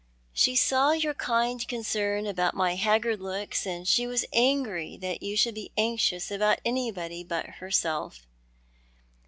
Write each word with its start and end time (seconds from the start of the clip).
"She 0.33 0.55
saw 0.55 0.93
your 0.93 1.13
kind 1.13 1.67
concern 1.67 2.23
abont 2.25 2.55
my 2.55 2.73
bac; 2.75 3.03
gard 3.03 3.21
looks, 3.21 3.67
and 3.67 3.87
she 3.87 4.07
was 4.07 4.25
angry 4.33 4.97
that 4.97 5.21
yon 5.21 5.35
shoiild 5.37 5.53
be 5.53 5.71
anxious 5.77 6.31
about 6.31 6.59
anyone 6.65 7.23
but 7.27 7.45
lierself. 7.59 8.23